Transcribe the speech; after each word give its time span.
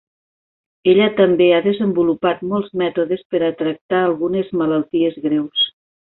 Ella 0.93 1.09
també 1.19 1.49
ha 1.55 1.59
desenvolupat 1.65 2.41
molts 2.53 2.73
mètodes 2.83 3.21
per 3.35 3.43
a 3.49 3.51
tractar 3.61 4.01
algunes 4.09 4.51
malalties 4.63 5.21
greus. 5.29 5.69